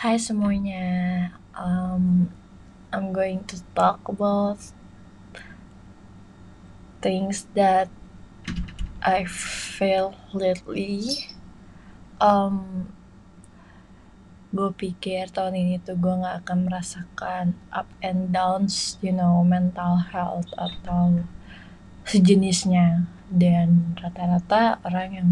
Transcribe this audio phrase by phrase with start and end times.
[0.00, 2.32] Hai semuanya, um,
[2.88, 4.56] I'm going to talk about
[7.04, 7.92] things that
[9.04, 11.28] I feel lately.
[12.16, 12.88] Um,
[14.56, 20.00] gue pikir tahun ini tuh gue gak akan merasakan up and downs, you know, mental
[20.00, 21.28] health atau
[22.08, 23.04] sejenisnya.
[23.28, 25.30] Dan rata-rata orang yang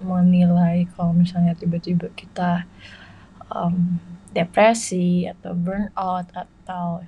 [0.00, 2.64] menilai kalau misalnya tiba-tiba kita
[3.52, 3.98] um,
[4.34, 7.04] depresi atau burnout atau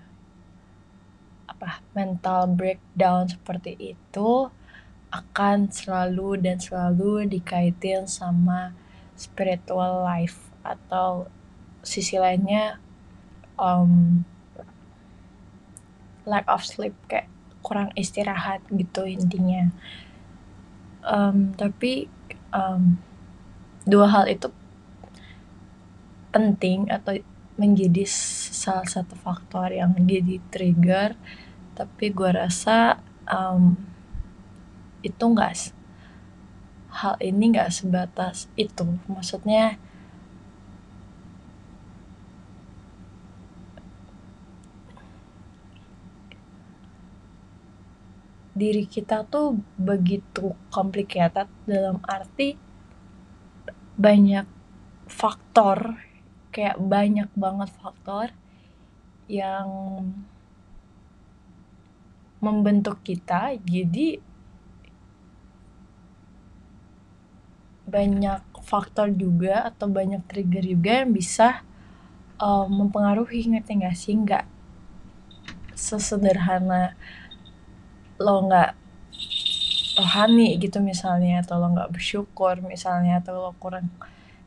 [1.48, 4.46] apa mental breakdown seperti itu
[5.08, 8.76] akan selalu dan selalu dikaitin sama
[9.16, 11.26] spiritual life atau
[11.80, 12.76] sisi lainnya
[13.56, 14.22] um,
[16.28, 17.26] lack of sleep kayak
[17.64, 19.72] kurang istirahat gitu intinya.
[21.02, 22.06] Um, tapi
[22.52, 23.00] um,
[23.88, 24.52] dua hal itu
[26.38, 27.18] penting atau
[27.58, 31.18] menjadi salah satu faktor yang jadi trigger
[31.74, 33.74] tapi gue rasa um,
[35.02, 35.74] itu enggak
[36.98, 38.98] hal ini enggak sebatas itu.
[39.06, 39.78] Maksudnya
[48.58, 52.58] diri kita tuh begitu complicated dalam arti
[53.94, 54.46] banyak
[55.06, 55.94] faktor
[56.58, 58.34] kayak banyak banget faktor
[59.30, 59.70] yang
[62.42, 63.54] membentuk kita.
[63.62, 64.18] Jadi
[67.86, 71.62] banyak faktor juga atau banyak trigger juga yang bisa
[72.42, 74.18] um, mempengaruhi ngerti gak sih?
[74.18, 74.58] Nggak
[75.78, 76.98] sesederhana
[78.18, 78.74] lo nggak
[79.94, 83.86] rohani gitu misalnya atau lo nggak bersyukur misalnya atau lo kurang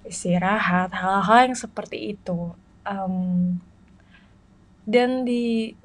[0.05, 2.53] istirahat hal-hal yang seperti itu.
[2.81, 3.61] Um,
[4.89, 5.77] dan di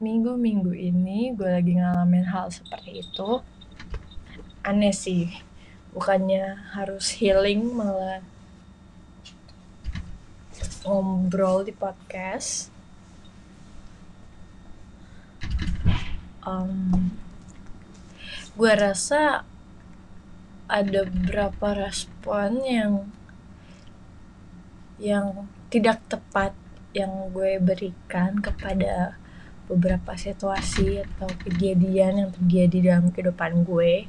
[0.00, 3.44] minggu-minggu ini gue lagi ngalamin hal seperti itu.
[4.64, 5.28] Aneh sih
[5.92, 8.24] bukannya harus healing malah
[10.84, 12.72] ngobrol di podcast.
[16.40, 17.12] Um,
[18.56, 19.44] gue rasa
[20.70, 22.92] ada beberapa respon yang
[25.02, 26.54] yang tidak tepat
[26.94, 29.18] yang gue berikan kepada
[29.66, 34.06] beberapa situasi atau kejadian yang terjadi dalam kehidupan gue.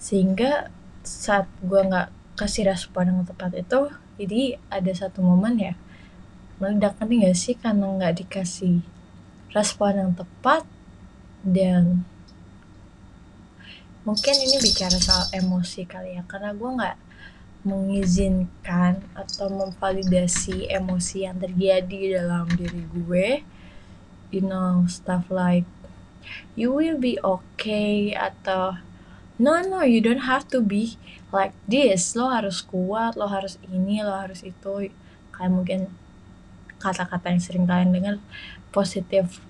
[0.00, 0.68] Sehingga
[1.00, 5.74] saat gue nggak kasih respon yang tepat itu jadi ada satu momen ya
[6.60, 7.56] meledak gak sih?
[7.56, 8.84] Karena nggak dikasih
[9.56, 10.68] respon yang tepat
[11.40, 12.04] dan
[14.00, 16.96] mungkin ini bicara soal emosi kali ya karena gue nggak
[17.60, 23.28] mengizinkan atau memvalidasi emosi yang terjadi dalam diri gue.
[24.30, 25.66] You know stuff like
[26.54, 28.78] you will be okay atau
[29.36, 30.96] no no you don't have to be
[31.28, 32.16] like this.
[32.16, 34.88] Lo harus kuat lo harus ini lo harus itu.
[35.36, 35.80] Kayak mungkin
[36.80, 38.16] kata-kata yang sering kalian dengar
[38.72, 39.44] positif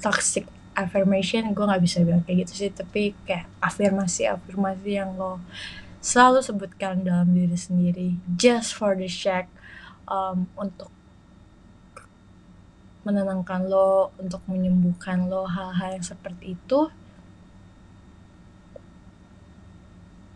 [0.00, 5.40] toxic affirmation gue nggak bisa bilang kayak gitu sih tapi kayak afirmasi afirmasi yang lo
[6.02, 9.46] selalu sebutkan dalam diri sendiri just for the check
[10.08, 10.90] um, untuk
[13.02, 16.90] menenangkan lo untuk menyembuhkan lo hal-hal yang seperti itu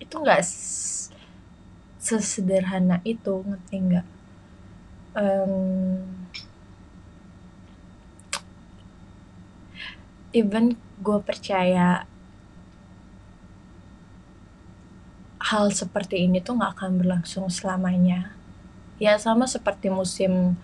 [0.07, 0.43] itu nggak
[2.07, 4.07] sesederhana itu ngerti nggak?
[5.19, 6.07] Um,
[10.37, 12.05] even gue percaya
[15.41, 18.37] hal seperti ini tuh gak akan berlangsung selamanya.
[19.01, 20.57] Ya sama seperti musim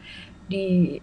[0.48, 1.00] di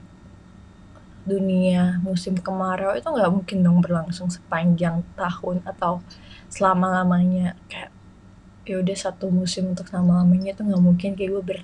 [1.30, 6.02] dunia musim kemarau itu nggak mungkin dong berlangsung sepanjang tahun atau
[6.50, 7.94] selama lamanya kayak
[8.66, 11.10] ya udah satu musim untuk selama lamanya itu nggak mungkin.
[11.14, 11.60] Kayak gue ber,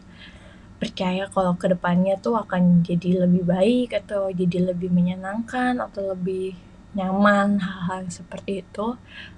[0.81, 6.53] percaya kalau ke depannya tuh akan jadi lebih baik atau jadi lebih menyenangkan atau lebih
[6.95, 8.95] nyaman hal-hal seperti itu.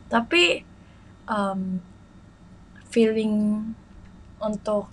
[0.07, 0.63] Tapi
[1.27, 1.81] um,
[2.88, 3.68] feeling
[4.38, 4.88] untuk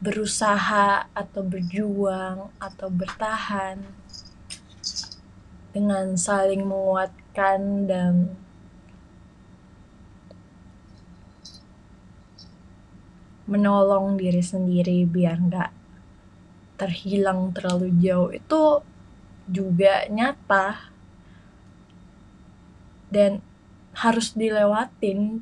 [0.00, 3.80] berusaha atau berjuang atau bertahan
[5.72, 8.32] dengan saling menguatkan dan
[13.46, 15.70] menolong diri sendiri biar nggak
[16.76, 18.82] terhilang terlalu jauh itu
[19.48, 20.90] juga nyata.
[23.10, 23.40] Dan
[23.96, 25.40] harus dilewatin.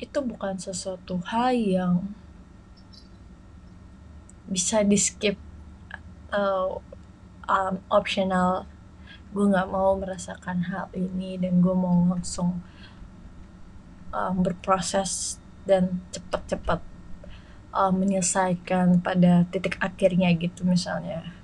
[0.00, 1.94] Itu bukan sesuatu hal yang
[4.44, 5.38] bisa di skip
[6.28, 6.82] atau
[7.46, 8.66] um, optional.
[9.30, 12.62] Gue nggak mau merasakan hal ini dan gue mau langsung
[14.14, 16.93] um, berproses dan cepat-cepat
[17.74, 21.34] um, menyelesaikan pada titik akhirnya gitu misalnya.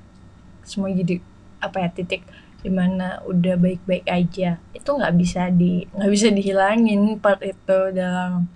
[0.63, 1.19] Semua jadi
[1.59, 2.23] apa ya titik
[2.63, 4.63] di mana udah baik-baik aja.
[4.73, 8.47] Itu nggak bisa di nggak bisa dihilangin part itu dalam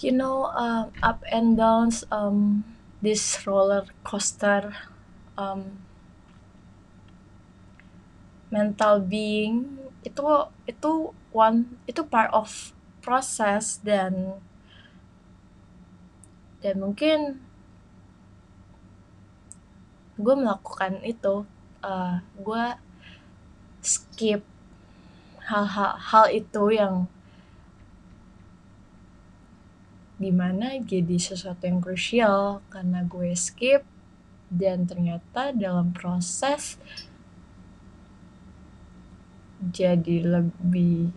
[0.00, 2.64] you know um, up and downs um,
[3.04, 4.72] this roller coaster
[5.36, 5.78] um,
[8.48, 9.76] mental being.
[10.00, 12.72] Itu itu one itu part of
[13.04, 14.40] proses dan
[16.64, 17.44] dan mungkin
[20.16, 21.44] gue melakukan itu
[21.84, 22.64] uh, gue
[23.84, 24.40] skip
[25.44, 27.04] hal-hal hal itu yang
[30.16, 33.84] di mana jadi sesuatu yang krusial karena gue skip
[34.48, 36.80] dan ternyata dalam proses
[39.60, 41.12] jadi lebih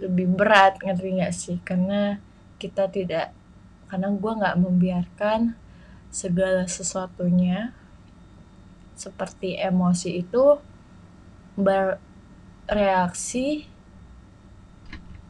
[0.00, 1.58] lebih berat ngerti gak sih?
[1.64, 2.18] Karena
[2.58, 3.30] kita tidak
[3.90, 5.54] karena gue nggak membiarkan
[6.14, 7.74] segala sesuatunya
[8.94, 10.62] seperti emosi itu
[11.58, 13.66] bereaksi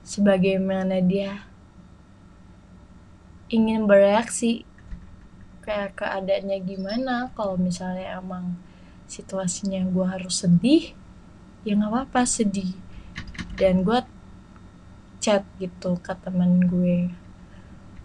[0.04, 1.48] sebagaimana dia
[3.48, 4.68] ingin bereaksi.
[5.64, 8.60] Kayak keadaannya gimana kalau misalnya emang
[9.08, 10.92] situasinya gue harus sedih
[11.64, 12.76] ya nggak apa-apa sedih.
[13.56, 14.04] Dan gue
[15.24, 17.08] chat gitu ke temen gue.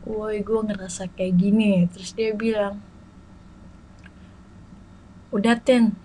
[0.07, 1.83] Woi gue ngerasa kayak gini.
[1.91, 2.79] Terus dia bilang
[5.35, 5.99] udah ten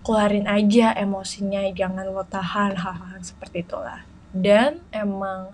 [0.00, 2.72] keluarin aja emosinya jangan lo tahan.
[2.82, 4.08] Hal-hal seperti itulah.
[4.32, 5.52] Dan emang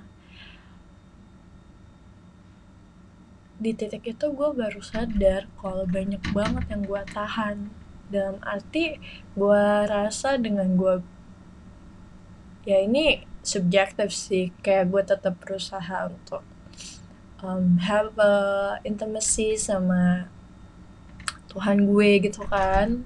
[3.60, 7.74] di titik itu gue baru sadar kalau banyak banget yang gue tahan.
[8.10, 9.02] Dalam arti
[9.34, 11.02] gue rasa dengan gue
[12.68, 16.44] ya ini subjektif sih kayak gue tetap berusaha untuk
[17.40, 18.34] um, have a
[18.84, 20.28] intimacy sama
[21.50, 23.04] Tuhan gue gitu kan.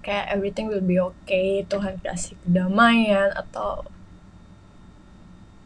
[0.00, 3.82] Kayak everything will be okay Tuhan kasih kedamaian atau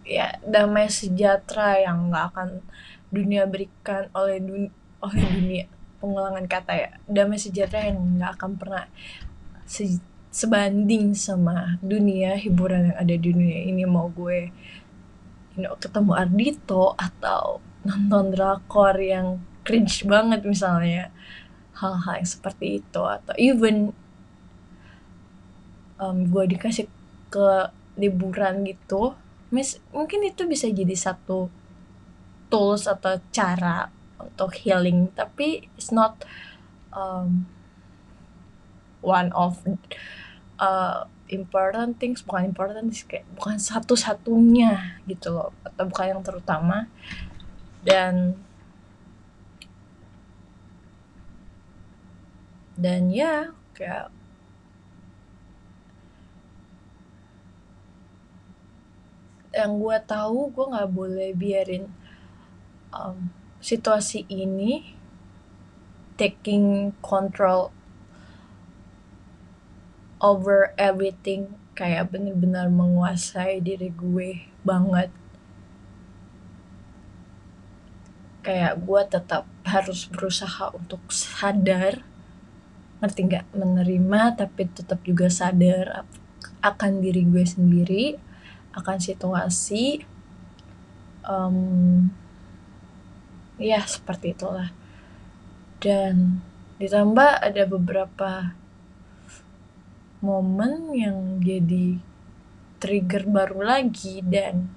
[0.08, 2.49] ya damai sejahtera yang nggak akan
[3.12, 4.72] dunia berikan oleh dunia
[5.05, 5.64] oleh dunia
[6.00, 6.90] pengulangan kata ya.
[7.05, 8.84] Damai sejahtera yang nggak akan pernah
[9.69, 10.00] se
[10.31, 14.50] sebanding sama dunia hiburan yang ada di dunia ini mau gue
[15.59, 21.11] you know, ketemu Ardito atau nonton drakor yang cringe banget misalnya
[21.75, 23.91] hal-hal yang seperti itu atau even
[25.99, 26.87] um, gue dikasih
[27.32, 27.49] ke
[27.99, 29.19] liburan gitu
[29.50, 31.50] mis mungkin itu bisa jadi satu
[32.47, 33.91] tools atau cara
[34.23, 36.23] untuk healing tapi it's not
[36.94, 37.47] um,
[39.00, 39.61] one of
[40.61, 46.88] uh, important things bukan important things kayak bukan satu-satunya gitu loh atau bukan yang terutama.
[47.81, 48.37] Dan
[52.81, 54.08] dan ya kayak
[59.51, 61.91] yang gue tahu gue nggak boleh biarin
[62.94, 64.94] um, situasi ini
[66.15, 67.75] taking control
[70.20, 75.08] over everything kayak bener-bener menguasai diri gue banget.
[78.44, 82.05] Kayak gue tetap harus berusaha untuk sadar
[83.00, 86.05] ngerti nggak menerima tapi tetap juga sadar
[86.60, 88.20] akan diri gue sendiri
[88.77, 90.05] akan situasi
[91.24, 92.08] um,
[93.56, 94.69] ya seperti itulah.
[95.81, 96.44] Dan
[96.77, 98.59] ditambah ada beberapa
[100.20, 101.96] momen yang jadi
[102.81, 104.72] trigger baru lagi dan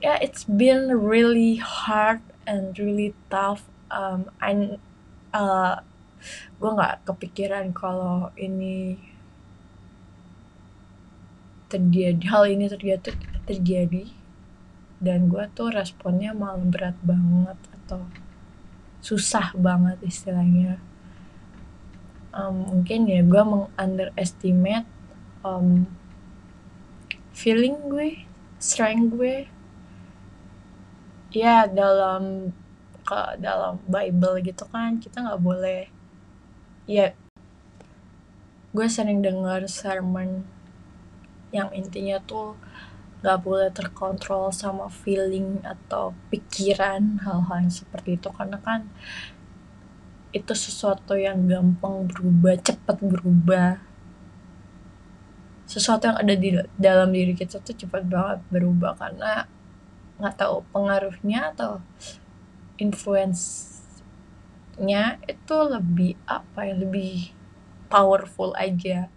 [0.00, 3.68] yeah, it's been really hard and really tough.
[3.92, 4.80] Um, I
[5.36, 5.84] uh,
[6.60, 9.00] gue nggak kepikiran kalau ini
[11.70, 13.14] terjadi hal ini terjadi
[13.46, 14.10] terjadi
[15.00, 18.04] dan gue tuh responnya malah berat banget atau
[19.00, 20.76] susah banget istilahnya
[22.34, 24.88] um, mungkin ya gue mengunderestimate
[25.46, 25.86] um,
[27.34, 28.26] feeling gue
[28.58, 29.46] strength gue.
[31.30, 32.50] Ya dalam
[33.06, 35.90] ke dalam Bible gitu kan kita nggak boleh
[36.86, 37.14] ya
[38.70, 40.46] gue sering denger sermon
[41.50, 42.54] yang intinya tuh
[43.20, 48.28] gak boleh terkontrol sama feeling atau pikiran hal-hal yang seperti itu.
[48.32, 48.88] Karena kan
[50.30, 53.82] itu sesuatu yang gampang berubah cepet berubah.
[55.66, 59.46] Sesuatu yang ada di dalam diri kita tuh cepet banget berubah karena
[60.22, 61.80] nggak tahu pengaruhnya atau
[62.78, 67.34] influence-nya itu lebih apa ya lebih
[67.90, 69.10] powerful aja.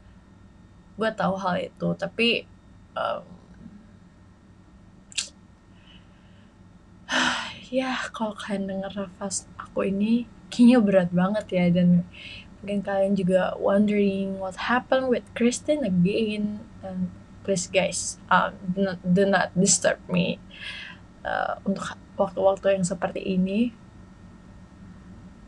[0.97, 2.49] Gue tahu hal itu tapi
[2.97, 3.21] um,
[7.69, 12.05] ya kalau kalian denger nafas aku ini kayaknya berat banget ya dan
[12.61, 16.61] mungkin kalian juga wondering what happened with Kristen again.
[16.85, 17.09] And
[17.41, 20.37] please guys um, do not, do not disturb me.
[21.25, 23.71] Uh, untuk waktu-waktu yang seperti ini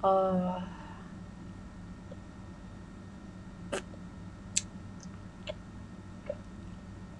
[0.01, 0.63] uh,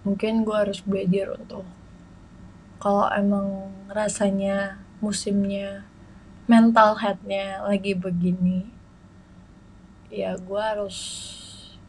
[0.06, 1.66] mungkin gue harus belajar untuk
[2.78, 5.82] kalau emang rasanya musimnya
[6.46, 8.70] mental headnya lagi begini
[10.14, 10.98] ya gue harus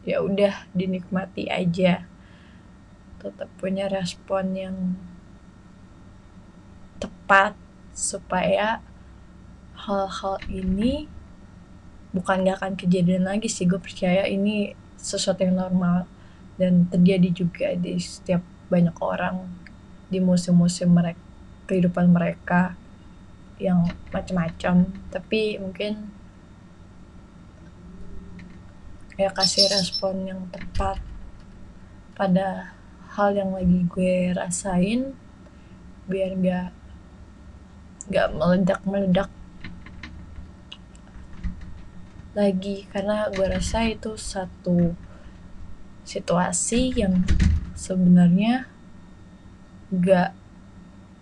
[0.07, 2.07] ya udah dinikmati aja.
[3.19, 4.77] Tetap punya respon yang
[6.97, 7.53] tepat
[7.91, 8.79] supaya
[9.75, 11.11] hal-hal ini
[12.15, 13.67] bukan gak akan kejadian lagi sih.
[13.67, 16.09] Gue percaya ini sesuatu yang normal
[16.55, 19.45] dan terjadi juga di setiap banyak orang
[20.07, 21.21] di musim-musim mereka
[21.67, 22.79] kehidupan mereka
[23.57, 26.13] yang macam-macam tapi mungkin
[29.17, 31.01] ya kasih respon yang tepat
[32.13, 32.77] pada
[33.17, 35.17] hal yang lagi gue rasain
[36.05, 36.69] biar gak
[38.13, 39.29] gak meledak meledak
[42.37, 42.85] lagi.
[42.93, 44.93] Karena gue rasa itu satu
[46.05, 47.25] situasi yang
[47.73, 48.69] sebenarnya
[49.89, 50.37] gak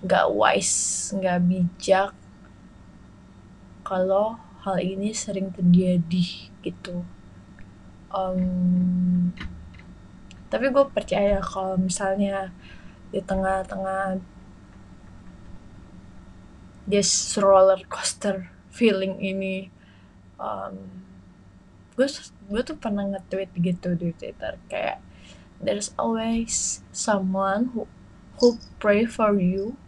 [0.04, 2.12] gak wise, gak bijak
[3.86, 7.06] kalau hal ini sering terjadi gitu.
[8.10, 9.30] Um,
[10.50, 12.50] tapi gue percaya kalau misalnya
[13.14, 14.18] di tengah-tengah
[16.90, 19.70] this roller coaster feeling ini
[20.42, 21.06] um,
[21.96, 22.08] gue
[22.50, 25.02] gue tuh pernah nge-tweet gitu di Twitter kayak
[25.64, 27.90] there's always someone who
[28.38, 29.80] who pray for you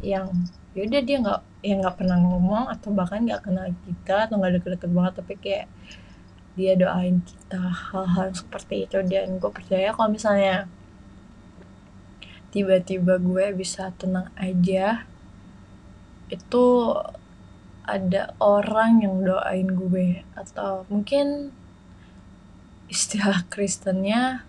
[0.00, 4.58] yang yaudah dia nggak yang nggak pernah ngomong atau bahkan nggak kenal kita atau nggak
[4.58, 5.66] deket-deket banget tapi kayak
[6.52, 9.00] dia doain kita hal-hal seperti itu.
[9.06, 10.68] Dan gue percaya kalau misalnya
[12.52, 15.08] tiba-tiba gue bisa tenang aja
[16.28, 16.66] itu
[17.88, 20.26] ada orang yang doain gue.
[20.36, 21.56] Atau mungkin
[22.92, 24.44] istilah Kristennya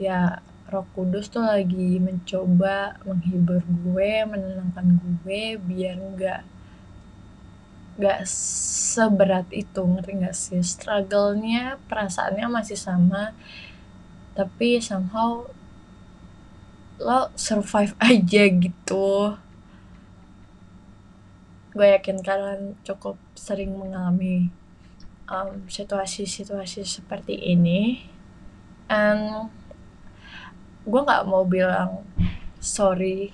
[0.00, 0.40] ya
[0.74, 6.42] Roh Kudus tuh lagi mencoba menghibur gue, menenangkan gue biar nggak
[7.94, 10.58] nggak seberat itu ngerti nggak sih?
[10.58, 13.30] Struggle-nya perasaannya masih sama
[14.34, 15.46] tapi somehow
[16.98, 19.38] lo survive aja gitu.
[21.70, 24.50] Gue yakin kalian cukup sering mengalami
[25.30, 28.10] um, situasi-situasi seperti ini.
[28.90, 29.50] And
[30.84, 32.04] gue nggak mau bilang
[32.60, 33.32] sorry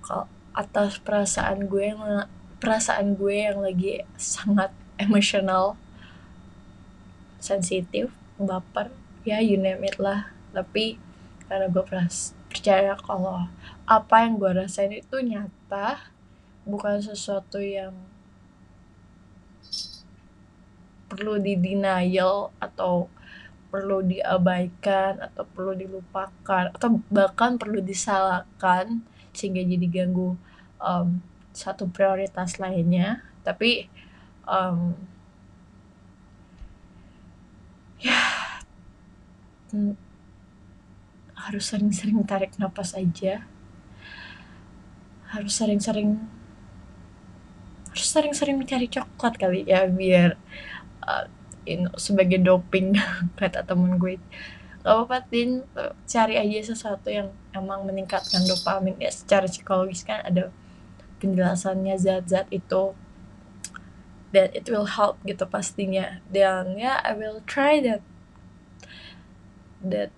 [0.00, 0.26] kalau
[0.56, 2.00] atas perasaan gue yang
[2.60, 5.76] perasaan gue yang lagi sangat emosional
[7.40, 8.92] sensitif baper
[9.24, 10.32] ya you name it lah.
[10.52, 11.00] Tapi
[11.46, 11.84] karena gue
[12.50, 13.48] percaya kalau
[13.84, 16.12] apa yang gue rasain itu nyata
[16.64, 17.96] bukan sesuatu yang
[21.10, 23.10] perlu di denial atau
[23.70, 29.00] perlu diabaikan atau perlu dilupakan atau bahkan perlu disalahkan
[29.30, 30.34] sehingga jadi ganggu
[30.82, 31.22] um,
[31.54, 33.22] satu prioritas lainnya.
[33.46, 33.86] Tapi
[34.44, 34.98] um,
[38.02, 38.20] ya
[39.70, 39.94] hmm,
[41.46, 43.46] harus sering-sering tarik nafas aja.
[45.30, 46.18] Harus sering-sering
[47.90, 50.38] harus sering-sering mencari coklat kali ya biar
[51.02, 51.26] uh,
[51.98, 52.96] sebagai doping
[53.40, 54.16] kata temen gue.
[54.80, 55.66] Gak apa-apa Tin.
[56.08, 58.96] Cari aja sesuatu yang emang meningkatkan dopamin.
[58.96, 60.48] Ya secara psikologis kan ada
[61.20, 62.96] penjelasannya zat-zat itu.
[64.30, 66.24] Dan it will help gitu pastinya.
[66.30, 68.00] Dan ya yeah, I will try that.
[69.84, 70.12] That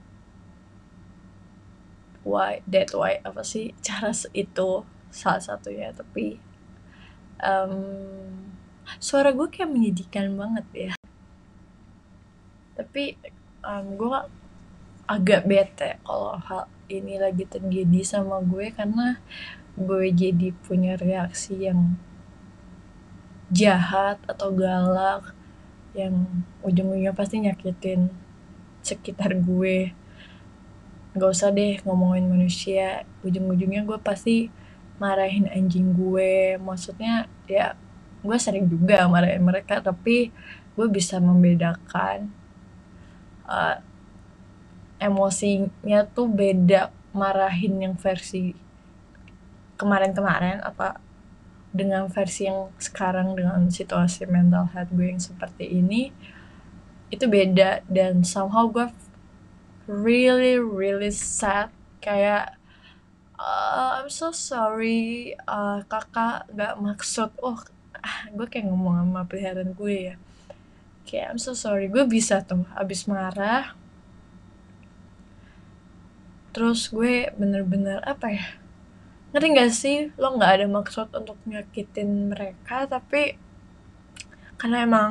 [2.22, 5.90] why that why apa sih cara itu salah satunya.
[5.90, 6.38] Tapi
[7.42, 7.74] um,
[9.02, 10.92] suara gue kayak menyedihkan banget ya
[12.82, 13.14] tapi
[13.62, 14.18] um, gue
[15.06, 19.22] agak bete kalau hal ini lagi terjadi sama gue karena
[19.78, 21.94] gue jadi punya reaksi yang
[23.54, 25.30] jahat atau galak
[25.94, 26.26] yang
[26.64, 28.08] ujung-ujungnya pasti nyakitin
[28.82, 29.92] sekitar gue.
[31.12, 34.48] Gak usah deh ngomongin manusia ujung-ujungnya gue pasti
[34.96, 36.56] marahin anjing gue.
[36.58, 37.76] Maksudnya ya
[38.24, 40.32] gue sering juga marahin mereka tapi
[40.72, 42.32] gue bisa membedakan
[43.46, 43.76] uh,
[45.02, 48.54] emosinya tuh beda marahin yang versi
[49.76, 51.02] kemarin-kemarin apa
[51.72, 56.12] dengan versi yang sekarang dengan situasi mental health gue yang seperti ini
[57.10, 57.82] itu beda.
[57.88, 58.88] Dan somehow gue
[59.88, 61.72] really really sad.
[61.98, 62.54] Kayak
[63.40, 67.32] uh, I'm so sorry uh, kakak gak maksud.
[67.42, 67.58] Oh
[68.34, 70.14] gue kayak ngomong sama peliharaan gue ya
[71.08, 71.86] kayak I'm so sorry.
[71.88, 73.74] Gue bisa tuh abis marah.
[76.52, 78.46] Terus gue bener-bener apa ya
[79.32, 83.40] ngerti gak sih lo nggak ada maksud untuk nyakitin mereka tapi
[84.60, 85.10] karena emang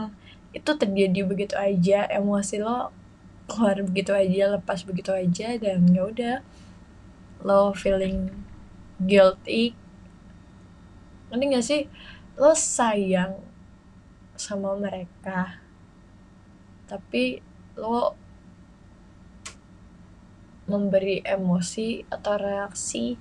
[0.53, 2.93] itu terjadi begitu aja emosi lo
[3.49, 6.37] keluar begitu aja lepas begitu aja dan ya udah
[7.41, 8.29] lo feeling
[9.01, 9.73] guilty.
[11.33, 11.81] Nanti gak sih
[12.37, 13.41] lo sayang
[14.37, 15.61] sama mereka
[16.91, 17.39] tapi
[17.79, 18.19] lo
[20.67, 23.15] memberi emosi atau reaksi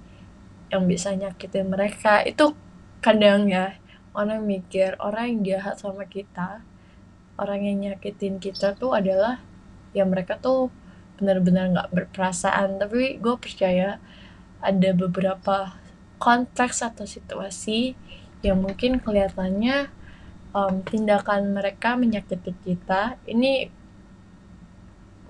[0.74, 2.54] yang bisa nyakitin mereka itu
[2.98, 3.78] kadang ya
[4.14, 6.66] orang mikir orang yang jahat sama kita
[7.40, 9.40] orang yang nyakitin kita tuh adalah
[9.96, 10.68] ya mereka tuh
[11.20, 12.80] benar-benar nggak berperasaan.
[12.80, 14.00] Tapi gue percaya
[14.64, 15.76] ada beberapa
[16.16, 17.96] konteks atau situasi
[18.40, 19.92] yang mungkin kelihatannya
[20.54, 23.70] um, tindakan mereka menyakiti kita ini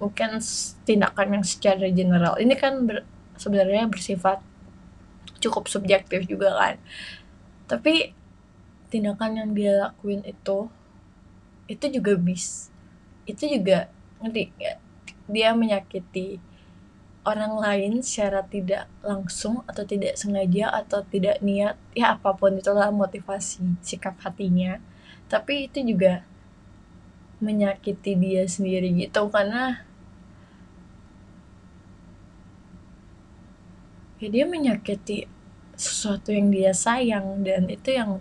[0.01, 0.41] mungkin
[0.89, 2.41] tindakan yang secara general.
[2.41, 3.05] Ini kan ber,
[3.37, 4.41] sebenarnya bersifat
[5.41, 6.75] cukup subjektif juga kan.
[7.69, 8.17] Tapi
[8.91, 10.67] tindakan yang dia lakuin itu
[11.71, 12.67] itu juga bis
[13.31, 13.87] itu juga
[14.19, 14.51] ngerti
[15.31, 16.43] dia menyakiti
[17.23, 22.91] orang lain secara tidak langsung atau tidak sengaja atau tidak niat ya apa pun itulah
[22.91, 24.83] motivasi sikap hatinya
[25.31, 26.27] tapi itu juga
[27.39, 29.87] menyakiti dia sendiri gitu karena
[34.21, 35.25] ya dia menyakiti
[35.79, 38.21] sesuatu yang dia sayang dan itu yang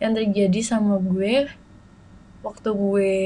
[0.00, 1.50] yang terjadi sama gue
[2.40, 3.16] waktu gue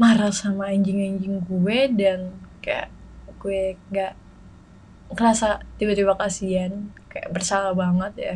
[0.00, 2.90] marah sama anjing-anjing gue dan kayak
[3.38, 4.18] gue gak
[5.14, 8.32] ngerasa tiba-tiba kasihan kayak bersalah banget ya.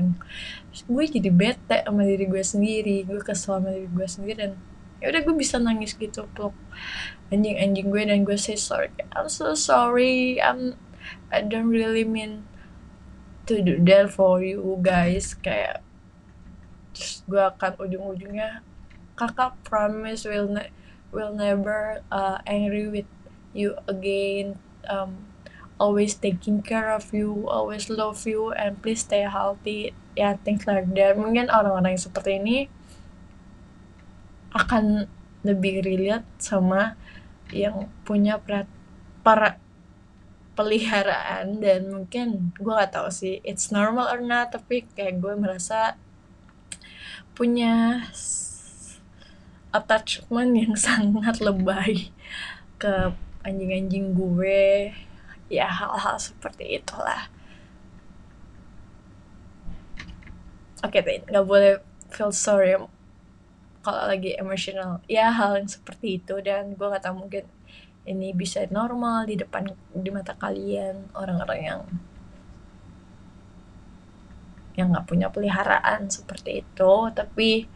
[0.88, 4.52] Gue jadi bete sama diri gue sendiri gue kesel sama diri gue sendiri dan
[5.04, 6.56] ya udah gue bisa nangis gitu peluk
[7.28, 8.88] anjing-anjing gue dan gue say sorry.
[9.12, 10.40] I'm so sorry.
[10.40, 10.80] I'm
[11.28, 12.48] I don't really mean
[13.44, 15.36] to do that for you guys.
[15.36, 15.84] Kayak
[16.96, 18.64] terus gue akan ujung-ujungnya
[19.20, 20.72] kakak promise will ne
[21.12, 23.10] will never uh, angry with
[23.52, 24.56] you again.
[24.88, 25.29] Um,
[25.80, 29.96] always taking care of you always love you and please stay healthy.
[30.12, 32.68] Ya things like that mungkin orang-orang yang seperti ini
[34.52, 35.08] akan
[35.40, 37.00] lebih relate sama
[37.48, 38.36] yang punya
[39.24, 39.56] para
[40.52, 41.64] peliharaan.
[41.64, 45.96] Dan mungkin gue gak tahu sih it's normal or not tapi kayak gue merasa
[47.32, 48.04] punya
[49.72, 52.12] attachment yang sangat lebay
[52.76, 54.92] ke anjing-anjing gue
[55.50, 57.26] ya hal-hal seperti itulah.
[60.80, 62.78] Oke okay, nggak boleh feel sorry
[63.84, 65.02] kalau lagi emosional.
[65.10, 67.44] Ya hal yang seperti itu dan gue nggak tahu mungkin
[68.08, 71.82] ini bisa normal di depan di mata kalian orang-orang yang
[74.78, 76.92] yang nggak punya peliharaan seperti itu.
[77.12, 77.66] Tapi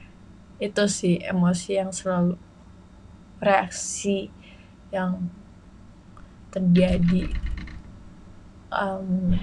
[0.62, 2.38] itu sih emosi yang selalu
[3.42, 4.30] reaksi
[4.94, 5.28] yang
[6.54, 7.34] terjadi
[8.74, 9.38] um,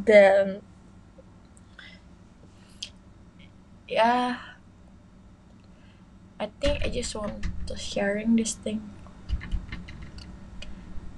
[0.00, 0.64] dan
[3.84, 4.40] ya
[6.40, 8.80] I think I just want to sharing this thing.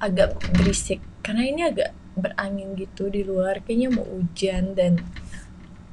[0.02, 3.62] Agak berisik karena ini agak berangin gitu di luar.
[3.62, 4.98] Kayaknya mau hujan dan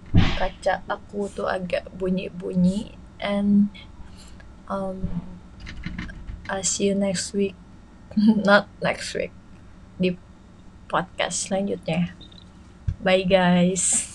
[0.10, 2.98] kaca aku tuh agak bunyi-bunyi.
[3.22, 3.70] And
[4.66, 5.06] um,
[6.50, 7.54] I'll see you next week
[8.48, 9.34] not next week.
[10.00, 10.16] Di
[10.90, 12.16] podcast selanjutnya.
[13.00, 14.09] Bye guys